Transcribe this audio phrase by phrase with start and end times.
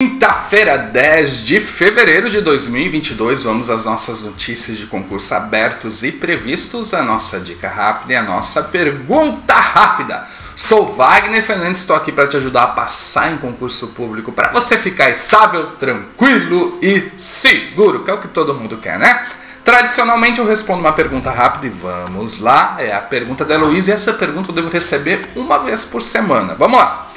[0.00, 6.94] Quinta-feira, 10 de fevereiro de 2022, vamos às nossas notícias de concurso abertos e previstos,
[6.94, 10.24] a nossa dica rápida e a nossa pergunta rápida.
[10.54, 14.78] Sou Wagner Fernandes, estou aqui para te ajudar a passar em concurso público, para você
[14.78, 19.26] ficar estável, tranquilo e seguro, que é o que todo mundo quer, né?
[19.64, 23.94] Tradicionalmente eu respondo uma pergunta rápida e vamos lá, é a pergunta da Heloísa e
[23.94, 26.54] essa pergunta eu devo receber uma vez por semana.
[26.54, 27.08] Vamos lá!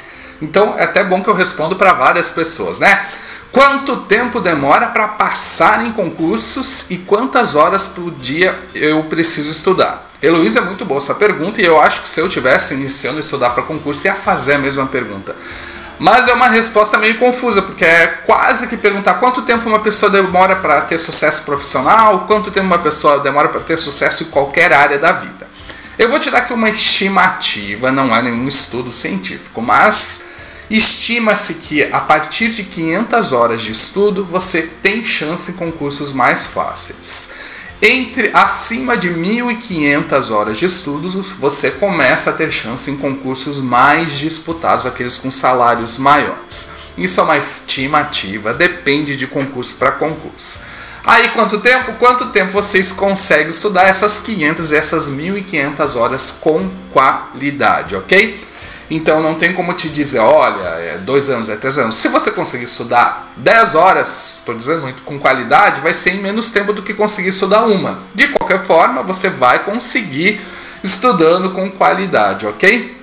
[0.42, 3.06] Então é até bom que eu respondo para várias pessoas, né?
[3.52, 10.10] Quanto tempo demora para passar em concursos e quantas horas por dia eu preciso estudar?
[10.22, 13.20] Heloísa, é muito boa essa pergunta e eu acho que se eu tivesse iniciando a
[13.20, 15.36] estudar para concurso ia fazer a mesma pergunta.
[15.98, 20.10] Mas é uma resposta meio confusa, porque é quase que perguntar quanto tempo uma pessoa
[20.10, 24.72] demora para ter sucesso profissional, quanto tempo uma pessoa demora para ter sucesso em qualquer
[24.72, 25.46] área da vida.
[25.98, 30.31] Eu vou te dar aqui uma estimativa, não é nenhum estudo científico, mas
[30.72, 36.46] Estima-se que a partir de 500 horas de estudo você tem chance em concursos mais
[36.46, 37.34] fáceis.
[37.82, 44.16] Entre acima de 1.500 horas de estudos, você começa a ter chance em concursos mais
[44.16, 46.70] disputados, aqueles com salários maiores.
[46.96, 50.62] Isso é uma estimativa, depende de concurso para concurso.
[51.04, 51.98] Aí quanto tempo?
[51.98, 58.51] Quanto tempo vocês conseguem estudar essas 500 e essas 1.500 horas com qualidade, ok?
[58.90, 61.96] Então não tem como te dizer, olha, é dois anos, é três anos.
[61.96, 66.50] Se você conseguir estudar 10 horas, estou dizendo muito com qualidade, vai ser em menos
[66.50, 68.00] tempo do que conseguir estudar uma.
[68.14, 70.40] De qualquer forma, você vai conseguir
[70.82, 73.00] estudando com qualidade, ok?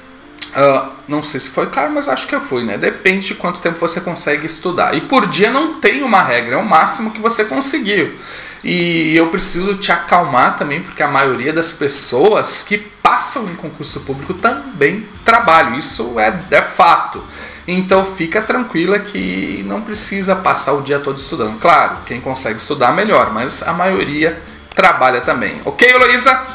[0.50, 2.78] Uh, não sei se foi claro, mas acho que fui, né?
[2.78, 4.96] Depende de quanto tempo você consegue estudar.
[4.96, 8.16] E por dia não tem uma regra, é o máximo que você conseguiu.
[8.64, 14.02] E eu preciso te acalmar também, porque a maioria das pessoas que passam em concurso
[14.02, 15.76] público também trabalham.
[15.76, 17.24] Isso é, é fato.
[17.68, 21.60] Então fica tranquila que não precisa passar o dia todo estudando.
[21.60, 24.42] Claro, quem consegue estudar melhor, mas a maioria
[24.74, 25.62] trabalha também.
[25.64, 26.48] Ok, Heloísa?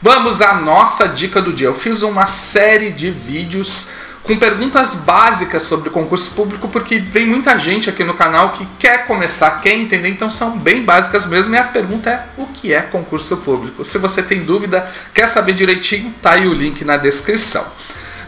[0.00, 1.66] Vamos à nossa dica do dia.
[1.66, 3.90] Eu fiz uma série de vídeos
[4.22, 9.06] com perguntas básicas sobre concurso público, porque tem muita gente aqui no canal que quer
[9.06, 11.54] começar, quer entender, então são bem básicas mesmo.
[11.54, 13.84] E a pergunta é: o que é concurso público?
[13.84, 17.66] Se você tem dúvida, quer saber direitinho, tá aí o link na descrição.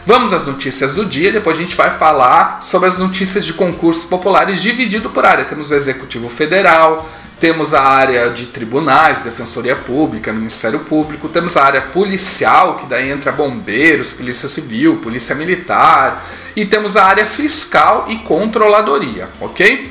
[0.05, 4.03] Vamos às notícias do dia, depois a gente vai falar sobre as notícias de concursos
[4.03, 5.45] populares dividido por área.
[5.45, 7.09] Temos o Executivo Federal,
[7.39, 13.11] temos a área de tribunais, Defensoria Pública, Ministério Público, temos a área policial, que daí
[13.11, 19.89] entra bombeiros, Polícia Civil, Polícia Militar, e temos a área fiscal e controladoria, ok?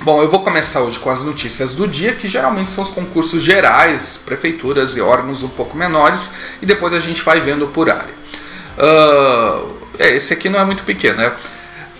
[0.00, 3.40] Bom, eu vou começar hoje com as notícias do dia, que geralmente são os concursos
[3.40, 8.23] gerais, prefeituras e órgãos um pouco menores, e depois a gente vai vendo por área.
[8.76, 11.32] Uh, esse aqui não é muito pequeno, né?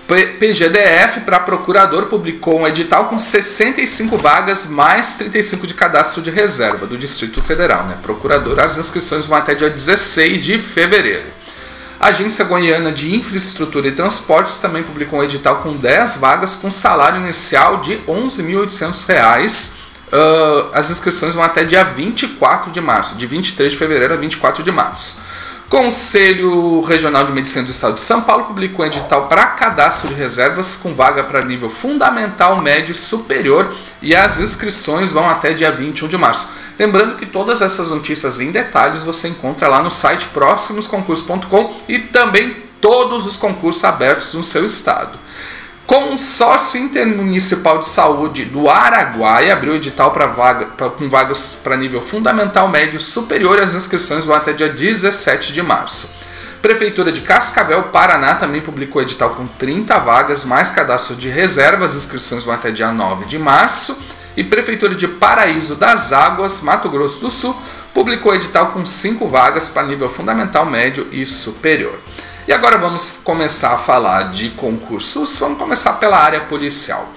[0.06, 6.86] PGDF para procurador publicou um edital com 65 vagas mais 35 de cadastro de reserva
[6.86, 7.96] do Distrito Federal, né?
[8.02, 11.26] Procurador, as inscrições vão até dia 16 de fevereiro.
[11.98, 16.70] A Agência Goiana de Infraestrutura e Transportes também publicou um edital com 10 vagas com
[16.70, 19.84] salário inicial de R$ 11.800.
[20.12, 24.62] Uh, as inscrições vão até dia 24 de março, de 23 de fevereiro a 24
[24.62, 25.22] de março.
[25.74, 30.14] Conselho Regional de Medicina do Estado de São Paulo publicou um edital para cadastro de
[30.14, 35.72] reservas com vaga para nível fundamental, médio e superior e as inscrições vão até dia
[35.72, 36.50] 21 de março.
[36.78, 42.54] Lembrando que todas essas notícias em detalhes você encontra lá no site próximosconcursos.com e também
[42.80, 45.23] todos os concursos abertos no seu estado.
[45.86, 52.00] Consórcio Intermunicipal de Saúde do Araguaia abriu edital para vaga, pra, com vagas para nível
[52.00, 53.60] fundamental, médio e superior.
[53.60, 56.14] As inscrições vão até dia 17 de março.
[56.62, 61.84] Prefeitura de Cascavel, Paraná, também publicou edital com 30 vagas, mais cadastro de reserva.
[61.84, 64.02] As inscrições vão até dia 9 de março.
[64.34, 67.54] E Prefeitura de Paraíso das Águas, Mato Grosso do Sul,
[67.92, 71.94] publicou edital com 5 vagas para nível fundamental, médio e superior.
[72.46, 75.40] E agora vamos começar a falar de concursos.
[75.40, 77.10] Vamos começar pela área policial.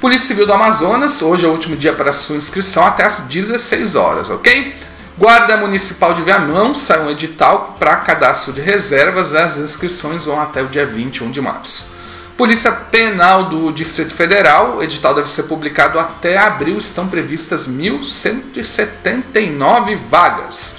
[0.00, 3.96] Polícia Civil do Amazonas, hoje é o último dia para sua inscrição até às 16
[3.96, 4.76] horas, ok?
[5.18, 10.62] Guarda Municipal de Viamão sai um edital para cadastro de reservas, as inscrições vão até
[10.62, 11.90] o dia 21 de março.
[12.36, 19.98] Polícia Penal do Distrito Federal, o edital deve ser publicado até abril, estão previstas 1.179
[20.08, 20.76] vagas.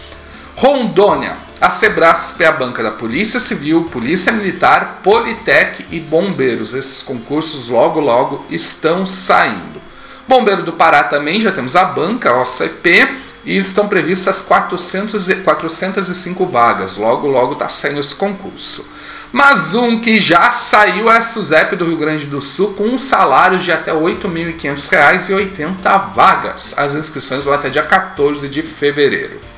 [0.55, 6.73] Rondônia, a Sebrasp é a banca da Polícia Civil, Polícia Militar, Politec e Bombeiros.
[6.73, 9.81] Esses concursos logo logo estão saindo.
[10.25, 16.45] Bombeiro do Pará também já temos a banca, a OCP, e estão previstas 400, 405
[16.45, 16.95] vagas.
[16.95, 18.87] Logo logo está saindo esse concurso.
[19.31, 22.97] Mas um que já saiu é a SUSEP do Rio Grande do Sul com um
[22.97, 26.73] salário de até R$ 8.500 e 80 vagas.
[26.77, 29.48] As inscrições vão até dia 14 de fevereiro.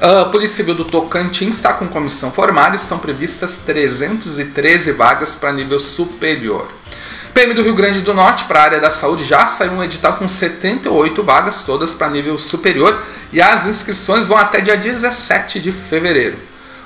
[0.00, 5.78] A Polícia Civil do Tocantins está com comissão formada, estão previstas 313 vagas para nível
[5.78, 6.68] superior.
[7.32, 10.14] PM do Rio Grande do Norte, para a área da saúde, já saiu um edital
[10.18, 13.02] com 78 vagas, todas para nível superior,
[13.32, 16.36] e as inscrições vão até dia 17 de fevereiro.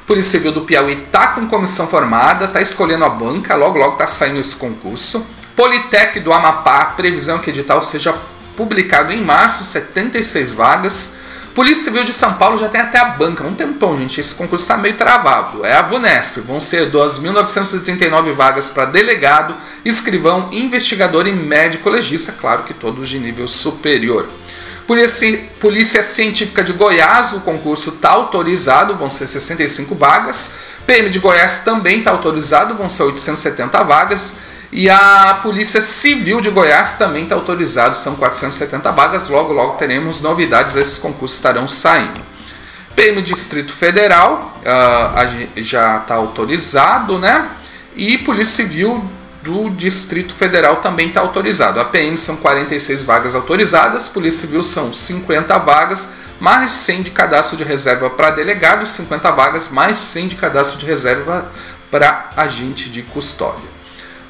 [0.06, 4.06] Polícia Civil do Piauí está com comissão formada, está escolhendo a banca, logo logo está
[4.06, 5.26] saindo esse concurso.
[5.56, 8.14] Politec do Amapá, previsão que o edital seja
[8.56, 11.18] publicado em março, 76 vagas.
[11.54, 14.20] Polícia Civil de São Paulo já tem até a banca, um tempão, gente.
[14.20, 15.64] Esse concurso está meio travado.
[15.64, 16.40] É a VUNESP.
[16.40, 23.18] Vão ser 2.939 vagas para delegado, escrivão, investigador e médico legista, claro que todos de
[23.18, 24.28] nível superior.
[24.86, 30.54] Polícia, Polícia Científica de Goiás, o concurso está autorizado, vão ser 65 vagas.
[30.86, 34.38] PM de Goiás também está autorizado, vão ser 870 vagas.
[34.72, 39.28] E a Polícia Civil de Goiás também está autorizado, são 470 vagas.
[39.28, 42.20] Logo, logo teremos novidades, esses concursos estarão saindo.
[42.94, 47.48] PM Distrito Federal uh, já está autorizado, né?
[47.96, 49.04] E Polícia Civil
[49.42, 51.80] do Distrito Federal também está autorizado.
[51.80, 57.56] A PM são 46 vagas autorizadas, Polícia Civil são 50 vagas, mais 100 de cadastro
[57.56, 61.50] de reserva para delegado, 50 vagas, mais 100 de cadastro de reserva
[61.90, 63.79] para agente de custódia.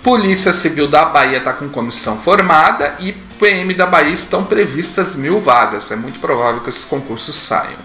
[0.03, 5.41] Polícia Civil da Bahia está com comissão formada e PM da Bahia estão previstas mil
[5.41, 5.91] vagas.
[5.91, 7.79] É muito provável que esses concursos saiam.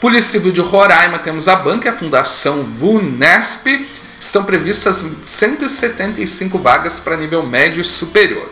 [0.00, 3.88] Polícia Civil de Roraima temos a banca, a Fundação VUNESP
[4.18, 8.50] estão previstas 175 vagas para nível médio e superior.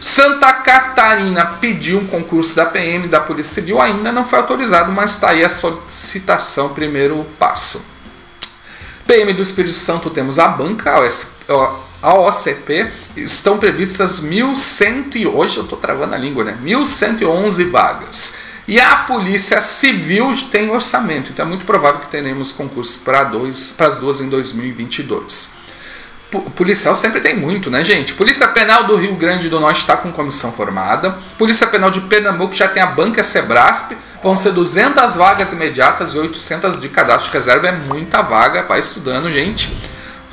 [0.00, 5.12] Santa Catarina pediu um concurso da PM da Polícia Civil, ainda não foi autorizado, mas
[5.12, 7.84] está aí a solicitação, primeiro passo.
[9.06, 15.78] PM do Espírito Santo temos a banca, a OCP, estão previstas 1.100, hoje eu estou
[15.78, 16.58] travando a língua, né?
[16.62, 18.34] 1.111 vagas.
[18.68, 23.30] E a Polícia Civil tem orçamento, então é muito provável que teremos concurso para
[23.86, 25.56] as duas em 2022.
[26.32, 28.12] O policial sempre tem muito, né, gente?
[28.14, 31.16] Polícia Penal do Rio Grande do Norte está com comissão formada.
[31.38, 33.96] Polícia Penal de Pernambuco já tem a banca Sebrasp.
[34.20, 37.68] Vão ser 200 vagas imediatas e 800 de cadastro de reserva.
[37.68, 38.64] É muita vaga.
[38.64, 39.72] Vai estudando, gente.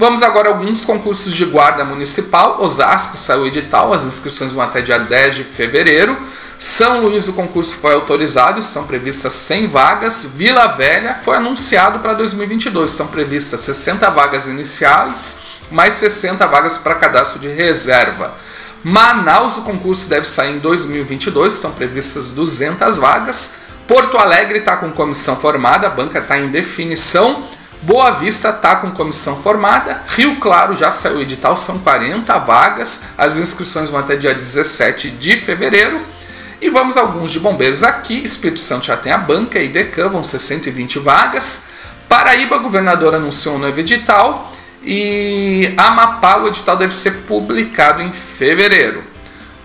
[0.03, 2.61] Vamos agora a alguns concursos de guarda municipal.
[2.61, 3.93] Osasco saiu edital.
[3.93, 6.21] As inscrições vão até dia 10 de fevereiro.
[6.59, 10.29] São Luís o concurso foi autorizado, estão previstas 100 vagas.
[10.35, 16.95] Vila Velha foi anunciado para 2022, estão previstas 60 vagas iniciais, mais 60 vagas para
[16.95, 18.35] cadastro de reserva.
[18.83, 23.59] Manaus o concurso deve sair em 2022, estão previstas 200 vagas.
[23.87, 27.45] Porto Alegre está com comissão formada, a banca está em definição.
[27.83, 30.03] Boa Vista está com comissão formada.
[30.07, 33.03] Rio Claro já saiu o edital, são 40 vagas.
[33.17, 35.99] As inscrições vão até dia 17 de fevereiro.
[36.61, 38.23] E vamos alguns de bombeiros aqui.
[38.23, 41.71] Espírito Santo já tem a banca e Decan, vão ser 120 vagas.
[42.07, 44.49] Paraíba, governador anunciou um novo edital.
[44.81, 49.03] E Amapá, o edital deve ser publicado em fevereiro.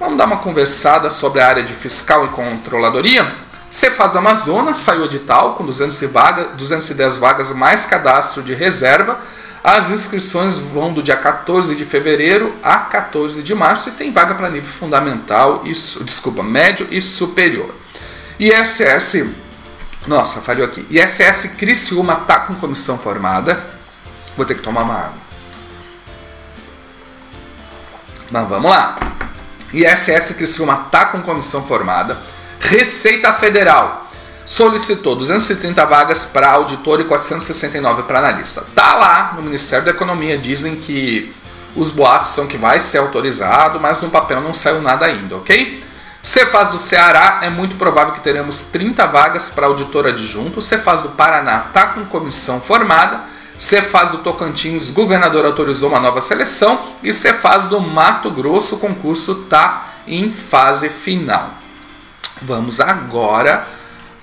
[0.00, 3.47] Vamos dar uma conversada sobre a área de fiscal e controladoria?
[3.70, 9.20] Cefaz do Amazonas saiu edital com 200 vaga, 210 vagas mais cadastro de reserva
[9.62, 14.34] as inscrições vão do dia 14 de fevereiro a 14 de março e tem vaga
[14.34, 17.74] para nível fundamental e desculpa, médio e superior.
[18.38, 19.26] ISS
[20.06, 20.86] Nossa, falhou aqui.
[20.88, 23.62] ISS Criciúma tá com comissão formada.
[24.36, 25.18] Vou ter que tomar uma água.
[28.30, 28.96] Mas vamos lá.
[29.72, 32.18] ISS Criciúma tá com comissão formada.
[32.60, 34.08] Receita Federal
[34.44, 38.64] solicitou 230 vagas para auditor e 469 para analista.
[38.74, 41.34] Tá lá no Ministério da Economia, dizem que
[41.76, 45.84] os boatos são que vai ser autorizado, mas no papel não saiu nada ainda, ok?
[46.22, 50.60] Cefaz do Ceará, é muito provável que teremos 30 vagas para auditor adjunto.
[50.60, 53.20] Cefaz do Paraná está com comissão formada.
[53.56, 56.80] Cefaz do Tocantins, governador autorizou uma nova seleção.
[57.02, 61.57] E Cefaz do Mato Grosso, concurso está em fase final.
[62.42, 63.66] Vamos agora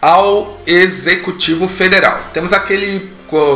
[0.01, 2.29] ao Executivo Federal.
[2.31, 3.13] Temos aquele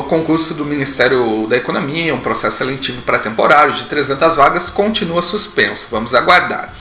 [0.10, 5.88] concurso do Ministério da Economia, um processo seletivo pré-temporário de 300 vagas, continua suspenso.
[5.92, 6.74] Vamos aguardar.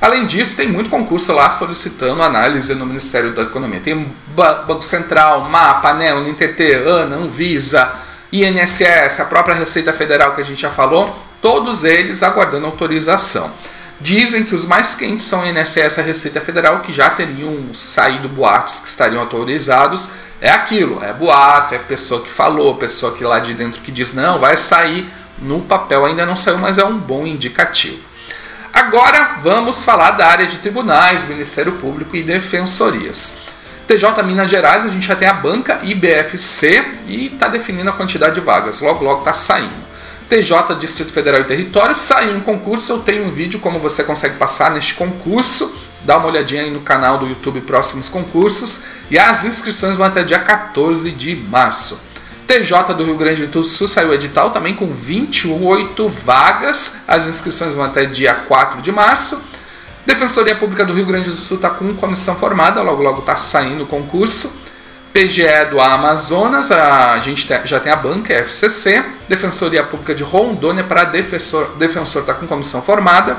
[0.00, 3.80] Além disso, tem muito concurso lá solicitando análise no Ministério da Economia.
[3.80, 7.92] Tem Banco Central, MAPA, ANEL, NTT, ANA, Anvisa,
[8.32, 13.52] INSS, a própria Receita Federal que a gente já falou, todos eles aguardando autorização.
[14.00, 17.74] Dizem que os mais quentes são o INSS e a Receita Federal, que já teriam
[17.74, 20.12] saído boatos que estariam autorizados.
[20.40, 24.14] É aquilo, é boato, é pessoa que falou, pessoa que lá de dentro que diz
[24.14, 25.10] não, vai sair.
[25.40, 28.00] No papel ainda não saiu, mas é um bom indicativo.
[28.72, 33.48] Agora vamos falar da área de tribunais, Ministério Público e defensorias.
[33.88, 38.34] TJ Minas Gerais, a gente já tem a banca IBFC e está definindo a quantidade
[38.36, 38.80] de vagas.
[38.80, 39.87] Logo, logo está saindo.
[40.28, 42.92] TJ Distrito Federal e Território saiu um concurso.
[42.92, 45.74] Eu tenho um vídeo como você consegue passar neste concurso.
[46.02, 48.84] Dá uma olhadinha aí no canal do YouTube Próximos Concursos.
[49.10, 52.02] E as inscrições vão até dia 14 de março.
[52.46, 56.98] TJ do Rio Grande do Sul saiu edital também com 28 vagas.
[57.08, 59.42] As inscrições vão até dia 4 de março.
[60.04, 63.84] Defensoria Pública do Rio Grande do Sul está com comissão formada, logo logo está saindo
[63.84, 64.67] o concurso.
[65.12, 69.04] PGE do Amazonas, a gente já tem a banca, a FCC.
[69.28, 73.36] Defensoria Pública de Rondônia para defensor, defensor está com comissão formada.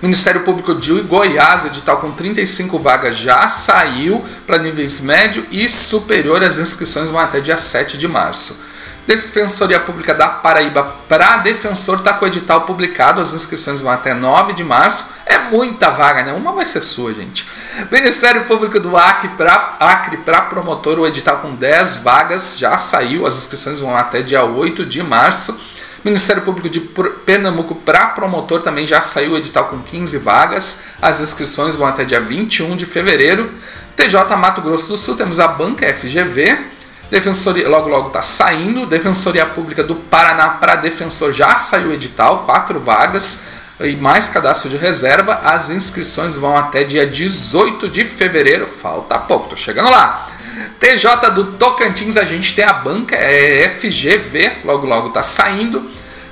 [0.00, 6.42] Ministério Público de Goiás, edital com 35 vagas, já saiu para níveis médio e superior.
[6.42, 8.60] As inscrições vão até dia 7 de março.
[9.06, 14.52] Defensoria Pública da Paraíba para defensor está com edital publicado, as inscrições vão até 9
[14.52, 15.10] de março.
[15.26, 16.32] É muita vaga, né?
[16.32, 17.48] Uma vai ser sua, gente.
[17.90, 19.28] Ministério Público do Acre
[20.18, 24.84] para promotor, o edital com 10 vagas já saiu, as inscrições vão até dia 8
[24.84, 25.56] de março.
[26.04, 31.20] Ministério Público de Pernambuco para promotor também já saiu o edital com 15 vagas, as
[31.20, 33.50] inscrições vão até dia 21 de fevereiro.
[33.96, 36.72] TJ Mato Grosso do Sul temos a banca FGV
[37.12, 38.86] Defensoria, logo logo está saindo.
[38.86, 43.51] Defensoria Pública do Paraná para defensor já saiu o edital, quatro vagas
[43.84, 45.40] e mais cadastro de reserva.
[45.44, 48.66] As inscrições vão até dia 18 de fevereiro.
[48.66, 50.28] Falta pouco, tô chegando lá.
[50.78, 55.82] TJ do Tocantins, a gente tem a banca, é FGV, logo logo está saindo.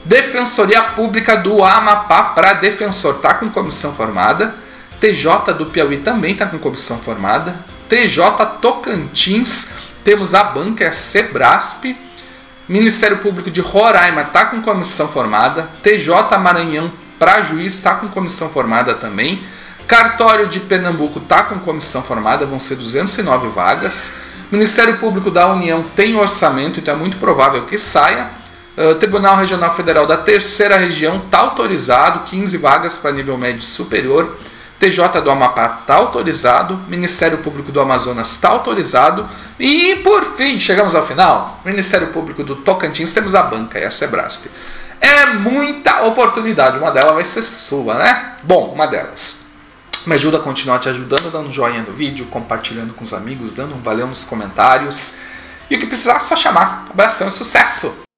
[0.05, 4.55] Defensoria Pública do Amapá para defensor, tá com comissão formada.
[4.99, 7.55] TJ do Piauí também está com comissão formada.
[7.89, 9.73] TJ Tocantins
[10.05, 11.97] temos a banca, é a Sebrasp.
[12.69, 15.69] Ministério Público de Roraima está com comissão formada.
[15.83, 19.45] TJ Maranhão para juiz está com comissão formada também.
[19.87, 24.15] Cartório de Pernambuco está com comissão formada, vão ser 209 vagas.
[24.51, 28.31] Ministério Público da União tem orçamento, então é muito provável que saia.
[28.75, 34.39] Uh, Tribunal Regional Federal da Terceira Região está autorizado, 15 vagas para nível médio superior.
[34.79, 40.95] TJ do Amapá está autorizado, Ministério Público do Amazonas está autorizado e, por fim, chegamos
[40.95, 41.61] ao final.
[41.67, 44.47] Ministério Público do Tocantins, temos a banca e a Sebrasp.
[45.01, 48.35] É muita oportunidade, uma delas vai ser sua, né?
[48.43, 49.47] Bom, uma delas.
[50.07, 53.75] Me ajuda a continuar te ajudando, dando joinha no vídeo, compartilhando com os amigos, dando
[53.75, 55.19] um valeu nos comentários.
[55.71, 56.87] E o que precisar, é só chamar.
[56.91, 58.10] Abração e sucesso!